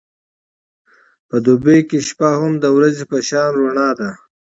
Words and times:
په 1.27 1.35
دوبی 1.45 1.79
کې 1.89 1.97
شپه 2.07 2.29
هم 2.41 2.53
د 2.63 2.65
ورځې 2.77 3.03
په 3.11 3.17
شان 3.27 3.47
رڼا 3.59 3.89
ده. 3.99 4.09